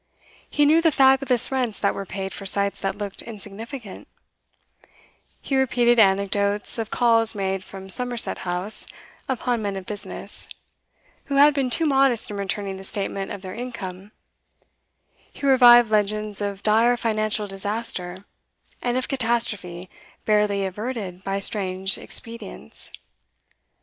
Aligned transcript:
He 0.49 0.65
knew 0.65 0.81
the 0.81 0.91
fabulous 0.91 1.51
rents 1.51 1.79
that 1.79 1.93
were 1.93 2.07
paid 2.07 2.33
for 2.33 2.43
sites 2.47 2.79
that 2.81 2.97
looked 2.97 3.21
insignificant; 3.21 4.07
he 5.43 5.55
repeated 5.55 5.99
anecdotes 5.99 6.79
of 6.79 6.89
calls 6.89 7.35
made 7.35 7.63
from 7.63 7.87
Somerset 7.87 8.39
House 8.39 8.87
upon 9.29 9.61
men 9.61 9.75
of 9.75 9.85
business, 9.85 10.47
who 11.25 11.35
had 11.35 11.53
been 11.53 11.69
too 11.69 11.85
modest 11.85 12.31
in 12.31 12.37
returning 12.37 12.77
the 12.77 12.83
statement 12.83 13.29
of 13.29 13.43
their 13.43 13.53
income; 13.53 14.11
he 15.31 15.45
revived 15.45 15.91
legends 15.91 16.41
of 16.41 16.63
dire 16.63 16.97
financial 16.97 17.45
disaster, 17.45 18.25
and 18.81 18.97
of 18.97 19.07
catastrophe 19.07 19.87
barely 20.25 20.65
averted 20.65 21.23
by 21.23 21.39
strange 21.39 21.99
expedients. 21.99 22.91